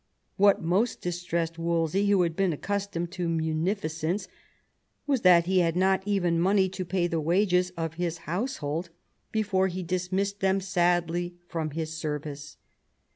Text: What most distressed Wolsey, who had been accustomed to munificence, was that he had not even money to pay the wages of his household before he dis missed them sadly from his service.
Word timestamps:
What 0.35 0.63
most 0.63 0.99
distressed 1.01 1.59
Wolsey, 1.59 2.07
who 2.09 2.23
had 2.23 2.35
been 2.35 2.51
accustomed 2.53 3.11
to 3.11 3.29
munificence, 3.29 4.27
was 5.05 5.21
that 5.21 5.45
he 5.45 5.59
had 5.59 5.75
not 5.75 6.01
even 6.07 6.39
money 6.39 6.69
to 6.69 6.83
pay 6.83 7.05
the 7.05 7.21
wages 7.21 7.69
of 7.77 7.93
his 8.01 8.17
household 8.25 8.89
before 9.31 9.67
he 9.67 9.83
dis 9.83 10.11
missed 10.11 10.39
them 10.39 10.59
sadly 10.59 11.35
from 11.47 11.69
his 11.69 11.95
service. 11.95 12.57